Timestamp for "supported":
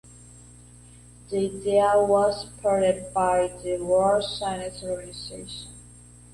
2.41-3.13